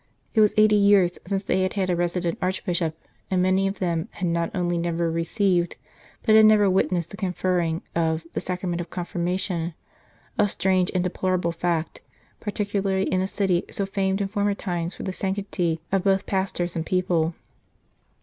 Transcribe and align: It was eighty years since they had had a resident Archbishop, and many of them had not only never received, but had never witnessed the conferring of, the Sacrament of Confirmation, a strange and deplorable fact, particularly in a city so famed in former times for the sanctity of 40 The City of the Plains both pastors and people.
It 0.33 0.41
was 0.41 0.55
eighty 0.57 0.75
years 0.77 1.19
since 1.27 1.43
they 1.43 1.61
had 1.61 1.73
had 1.73 1.91
a 1.91 1.95
resident 1.95 2.39
Archbishop, 2.41 2.97
and 3.29 3.39
many 3.39 3.67
of 3.67 3.77
them 3.77 4.07
had 4.13 4.27
not 4.29 4.49
only 4.55 4.79
never 4.79 5.11
received, 5.11 5.75
but 6.23 6.33
had 6.33 6.47
never 6.47 6.67
witnessed 6.71 7.11
the 7.11 7.17
conferring 7.17 7.83
of, 7.95 8.23
the 8.33 8.41
Sacrament 8.41 8.81
of 8.81 8.89
Confirmation, 8.89 9.75
a 10.39 10.47
strange 10.47 10.89
and 10.95 11.03
deplorable 11.03 11.51
fact, 11.51 12.01
particularly 12.39 13.03
in 13.11 13.21
a 13.21 13.27
city 13.27 13.63
so 13.69 13.85
famed 13.85 14.21
in 14.21 14.27
former 14.27 14.55
times 14.55 14.95
for 14.95 15.03
the 15.03 15.13
sanctity 15.13 15.81
of 15.91 15.91
40 15.91 15.91
The 15.91 15.91
City 15.91 15.91
of 15.91 15.91
the 15.91 16.03
Plains 16.03 16.17
both 16.17 16.25
pastors 16.25 16.75
and 16.75 16.83
people. 16.87 17.35